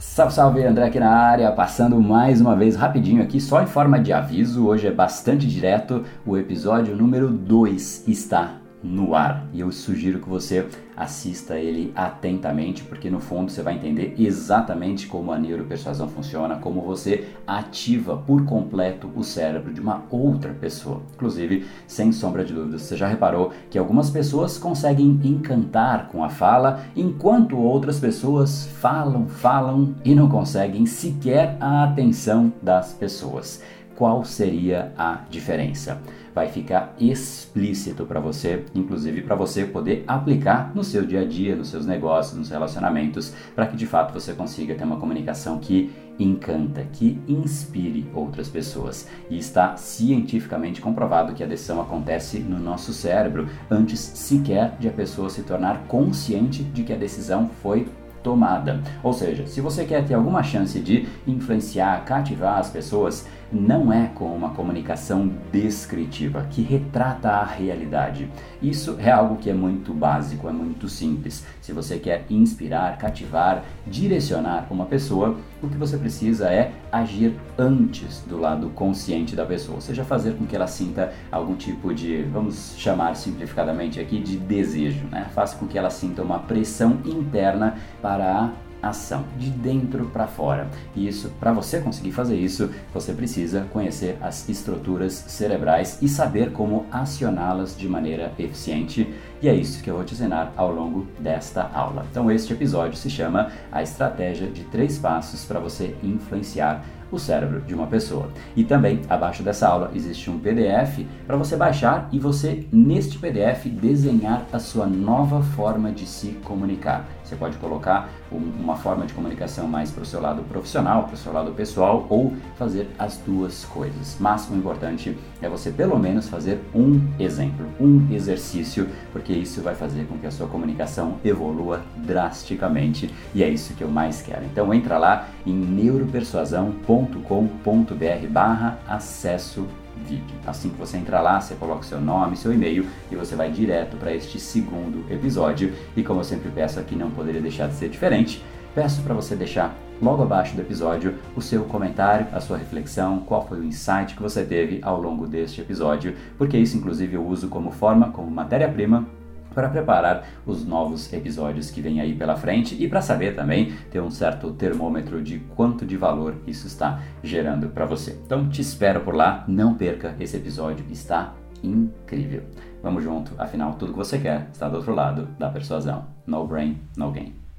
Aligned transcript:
Salve, 0.00 0.32
salve, 0.32 0.64
André 0.64 0.86
aqui 0.86 0.98
na 0.98 1.10
área, 1.10 1.52
passando 1.52 2.00
mais 2.00 2.40
uma 2.40 2.56
vez 2.56 2.74
rapidinho 2.74 3.22
aqui, 3.22 3.38
só 3.38 3.60
em 3.60 3.66
forma 3.66 4.00
de 4.00 4.14
aviso, 4.14 4.66
hoje 4.66 4.86
é 4.86 4.90
bastante 4.90 5.46
direto, 5.46 6.06
o 6.24 6.38
episódio 6.38 6.96
número 6.96 7.28
2 7.28 8.08
está 8.08 8.60
no 8.82 9.14
ar. 9.14 9.46
E 9.52 9.60
eu 9.60 9.70
sugiro 9.70 10.20
que 10.20 10.28
você 10.28 10.66
assista 10.96 11.56
ele 11.56 11.92
atentamente, 11.94 12.82
porque 12.84 13.08
no 13.08 13.20
fundo 13.20 13.50
você 13.50 13.62
vai 13.62 13.74
entender 13.74 14.14
exatamente 14.18 15.06
como 15.06 15.32
a 15.32 15.38
neuropersuasão 15.38 16.08
funciona, 16.08 16.56
como 16.56 16.82
você 16.82 17.28
ativa 17.46 18.16
por 18.16 18.44
completo 18.44 19.10
o 19.14 19.24
cérebro 19.24 19.72
de 19.72 19.80
uma 19.80 20.02
outra 20.10 20.52
pessoa. 20.52 21.00
Inclusive, 21.14 21.66
sem 21.86 22.12
sombra 22.12 22.44
de 22.44 22.52
dúvidas, 22.52 22.82
você 22.82 22.96
já 22.96 23.06
reparou 23.06 23.52
que 23.70 23.78
algumas 23.78 24.10
pessoas 24.10 24.58
conseguem 24.58 25.18
encantar 25.24 26.08
com 26.08 26.22
a 26.22 26.28
fala, 26.28 26.84
enquanto 26.94 27.56
outras 27.56 27.98
pessoas 27.98 28.66
falam, 28.66 29.26
falam 29.26 29.94
e 30.04 30.14
não 30.14 30.28
conseguem 30.28 30.84
sequer 30.86 31.56
a 31.60 31.84
atenção 31.84 32.52
das 32.62 32.92
pessoas. 32.92 33.62
Qual 34.00 34.24
seria 34.24 34.94
a 34.96 35.26
diferença? 35.28 36.00
vai 36.34 36.48
ficar 36.48 36.94
explícito 36.98 38.06
para 38.06 38.20
você, 38.20 38.64
inclusive 38.72 39.20
para 39.20 39.34
você 39.34 39.64
poder 39.64 40.04
aplicar 40.06 40.72
no 40.74 40.84
seu 40.84 41.04
dia 41.04 41.22
a 41.22 41.24
dia, 41.24 41.56
nos 41.56 41.68
seus 41.68 41.84
negócios, 41.84 42.38
nos 42.38 42.50
relacionamentos, 42.50 43.34
para 43.52 43.66
que 43.66 43.76
de 43.76 43.84
fato 43.84 44.14
você 44.14 44.32
consiga 44.32 44.76
ter 44.76 44.84
uma 44.84 44.96
comunicação 44.96 45.58
que 45.58 45.90
encanta, 46.20 46.86
que 46.92 47.20
inspire 47.26 48.08
outras 48.14 48.48
pessoas. 48.48 49.08
E 49.28 49.38
está 49.38 49.76
cientificamente 49.76 50.80
comprovado 50.80 51.34
que 51.34 51.42
a 51.42 51.48
decisão 51.48 51.80
acontece 51.80 52.38
no 52.38 52.60
nosso 52.60 52.92
cérebro 52.92 53.48
antes 53.68 53.98
sequer 53.98 54.76
de 54.78 54.88
a 54.88 54.92
pessoa 54.92 55.28
se 55.28 55.42
tornar 55.42 55.86
consciente 55.88 56.62
de 56.62 56.84
que 56.84 56.92
a 56.92 56.96
decisão 56.96 57.50
foi 57.60 57.88
tomada. 58.22 58.80
Ou 59.02 59.12
seja, 59.12 59.46
se 59.46 59.60
você 59.60 59.84
quer 59.84 60.04
ter 60.04 60.14
alguma 60.14 60.42
chance 60.42 60.78
de 60.80 61.08
influenciar, 61.26 62.04
cativar 62.04 62.58
as 62.58 62.70
pessoas, 62.70 63.26
não 63.52 63.92
é 63.92 64.06
com 64.14 64.26
uma 64.26 64.50
comunicação 64.50 65.30
descritiva 65.50 66.46
que 66.50 66.62
retrata 66.62 67.28
a 67.28 67.44
realidade. 67.44 68.30
Isso 68.62 68.96
é 68.98 69.10
algo 69.10 69.36
que 69.36 69.50
é 69.50 69.54
muito 69.54 69.92
básico, 69.92 70.48
é 70.48 70.52
muito 70.52 70.88
simples. 70.88 71.44
Se 71.60 71.72
você 71.72 71.98
quer 71.98 72.24
inspirar, 72.30 72.96
cativar, 72.98 73.64
direcionar 73.86 74.66
uma 74.70 74.86
pessoa, 74.86 75.36
o 75.62 75.68
que 75.68 75.76
você 75.76 75.96
precisa 75.96 76.48
é 76.48 76.72
agir 76.90 77.34
antes 77.58 78.22
do 78.22 78.38
lado 78.38 78.70
consciente 78.70 79.34
da 79.34 79.44
pessoa, 79.44 79.76
ou 79.76 79.80
seja, 79.80 80.04
fazer 80.04 80.34
com 80.34 80.46
que 80.46 80.56
ela 80.56 80.66
sinta 80.66 81.12
algum 81.30 81.54
tipo 81.54 81.92
de, 81.92 82.22
vamos 82.22 82.74
chamar 82.76 83.14
simplificadamente 83.14 84.00
aqui, 84.00 84.20
de 84.20 84.36
desejo, 84.36 85.04
né? 85.10 85.26
Faça 85.34 85.56
com 85.56 85.66
que 85.66 85.78
ela 85.78 85.90
sinta 85.90 86.22
uma 86.22 86.38
pressão 86.38 86.98
interna 87.04 87.76
para 88.00 88.44
a 88.44 88.69
ação, 88.82 89.24
de 89.38 89.50
dentro 89.50 90.06
para 90.06 90.26
fora. 90.26 90.68
E 90.94 91.06
isso, 91.06 91.30
para 91.38 91.52
você 91.52 91.80
conseguir 91.80 92.12
fazer 92.12 92.36
isso, 92.36 92.70
você 92.92 93.12
precisa 93.12 93.66
conhecer 93.72 94.16
as 94.20 94.48
estruturas 94.48 95.12
cerebrais 95.12 95.98
e 96.00 96.08
saber 96.08 96.52
como 96.52 96.86
acioná-las 96.90 97.76
de 97.76 97.88
maneira 97.88 98.32
eficiente. 98.38 99.12
E 99.42 99.48
é 99.48 99.54
isso 99.54 99.82
que 99.82 99.88
eu 99.88 99.94
vou 99.94 100.04
te 100.04 100.12
ensinar 100.12 100.52
ao 100.54 100.70
longo 100.70 101.06
desta 101.18 101.70
aula. 101.72 102.04
Então, 102.10 102.30
este 102.30 102.52
episódio 102.52 102.98
se 102.98 103.08
chama 103.08 103.50
A 103.72 103.82
Estratégia 103.82 104.46
de 104.46 104.64
Três 104.64 104.98
Passos 104.98 105.46
para 105.46 105.58
você 105.58 105.96
influenciar 106.02 106.84
o 107.10 107.18
cérebro 107.18 107.60
de 107.60 107.74
uma 107.74 107.86
pessoa. 107.86 108.28
E 108.54 108.64
também, 108.64 109.00
abaixo 109.08 109.42
dessa 109.42 109.68
aula, 109.68 109.90
existe 109.94 110.30
um 110.30 110.38
PDF 110.38 111.06
para 111.26 111.36
você 111.36 111.56
baixar 111.56 112.08
e 112.12 112.18
você, 112.18 112.66
neste 112.72 113.18
PDF, 113.18 113.66
desenhar 113.66 114.44
a 114.52 114.58
sua 114.58 114.86
nova 114.86 115.42
forma 115.42 115.90
de 115.90 116.06
se 116.06 116.28
comunicar. 116.44 117.08
Você 117.24 117.36
pode 117.36 117.56
colocar 117.58 118.08
uma 118.30 118.76
forma 118.76 119.06
de 119.06 119.12
comunicação 119.12 119.68
mais 119.68 119.90
para 119.90 120.02
o 120.02 120.06
seu 120.06 120.20
lado 120.20 120.42
profissional, 120.42 121.04
para 121.04 121.14
o 121.14 121.16
seu 121.16 121.32
lado 121.32 121.52
pessoal 121.52 122.06
ou 122.08 122.32
fazer 122.56 122.88
as 122.98 123.18
duas 123.18 123.64
coisas. 123.64 124.16
Mas 124.18 124.48
o 124.50 124.54
importante 124.54 125.16
é 125.40 125.48
você 125.48 125.70
pelo 125.70 125.98
menos 125.98 126.28
fazer 126.28 126.60
um 126.74 127.00
exemplo, 127.18 127.66
um 127.80 128.06
exercício, 128.10 128.88
porque 129.12 129.29
isso 129.32 129.62
vai 129.62 129.74
fazer 129.74 130.06
com 130.06 130.18
que 130.18 130.26
a 130.26 130.30
sua 130.30 130.46
comunicação 130.46 131.16
evolua 131.24 131.82
drasticamente 131.96 133.12
e 133.34 133.42
é 133.42 133.48
isso 133.48 133.74
que 133.74 133.84
eu 133.84 133.88
mais 133.88 134.22
quero. 134.22 134.44
Então 134.44 134.72
entra 134.72 134.98
lá 134.98 135.28
em 135.46 135.54
neuropersuasão.com.br 135.54 138.26
barra 138.28 138.78
acesso 138.88 139.66
vídeo. 140.06 140.36
Assim 140.46 140.70
que 140.70 140.78
você 140.78 140.96
entrar 140.96 141.20
lá, 141.20 141.40
você 141.40 141.54
coloca 141.54 141.82
seu 141.82 142.00
nome, 142.00 142.36
seu 142.36 142.52
e-mail 142.52 142.86
e 143.10 143.16
você 143.16 143.36
vai 143.36 143.50
direto 143.50 143.96
para 143.96 144.14
este 144.14 144.40
segundo 144.40 145.04
episódio. 145.12 145.72
E 145.96 146.02
como 146.02 146.20
eu 146.20 146.24
sempre 146.24 146.50
peço 146.50 146.80
aqui, 146.80 146.96
não 146.96 147.10
poderia 147.10 147.40
deixar 147.40 147.68
de 147.68 147.74
ser 147.74 147.88
diferente, 147.88 148.42
peço 148.74 149.02
para 149.02 149.14
você 149.14 149.34
deixar 149.34 149.74
logo 150.00 150.22
abaixo 150.22 150.54
do 150.54 150.62
episódio 150.62 151.16
o 151.36 151.42
seu 151.42 151.64
comentário, 151.64 152.26
a 152.32 152.40
sua 152.40 152.56
reflexão, 152.56 153.20
qual 153.20 153.46
foi 153.46 153.60
o 153.60 153.64
insight 153.64 154.14
que 154.14 154.22
você 154.22 154.42
teve 154.42 154.80
ao 154.82 155.00
longo 155.00 155.26
deste 155.26 155.60
episódio, 155.60 156.14
porque 156.38 156.56
isso 156.56 156.76
inclusive 156.76 157.14
eu 157.14 157.26
uso 157.26 157.48
como 157.48 157.70
forma, 157.70 158.10
como 158.10 158.30
matéria-prima 158.30 159.06
para 159.54 159.68
preparar 159.68 160.26
os 160.46 160.64
novos 160.64 161.12
episódios 161.12 161.70
que 161.70 161.80
vem 161.80 162.00
aí 162.00 162.14
pela 162.14 162.36
frente 162.36 162.76
e 162.82 162.88
para 162.88 163.02
saber 163.02 163.34
também 163.34 163.72
ter 163.90 164.00
um 164.00 164.10
certo 164.10 164.52
termômetro 164.52 165.22
de 165.22 165.38
quanto 165.56 165.84
de 165.84 165.96
valor 165.96 166.36
isso 166.46 166.66
está 166.66 167.00
gerando 167.22 167.68
para 167.68 167.86
você. 167.86 168.18
Então 168.24 168.48
te 168.48 168.60
espero 168.60 169.00
por 169.00 169.14
lá, 169.14 169.44
não 169.46 169.74
perca 169.74 170.14
esse 170.20 170.36
episódio, 170.36 170.84
está 170.90 171.34
incrível. 171.62 172.42
Vamos 172.82 173.04
junto, 173.04 173.32
afinal 173.38 173.74
tudo 173.74 173.92
que 173.92 173.98
você 173.98 174.18
quer 174.18 174.48
está 174.52 174.68
do 174.68 174.76
outro 174.76 174.94
lado 174.94 175.28
da 175.38 175.50
persuasão. 175.50 176.06
No 176.26 176.46
brain, 176.46 176.78
no 176.96 177.10
gain. 177.10 177.49